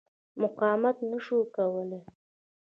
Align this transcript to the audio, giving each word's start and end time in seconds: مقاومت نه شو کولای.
مقاومت 0.41 0.97
نه 1.09 1.17
شو 1.25 1.37
کولای. 1.55 2.03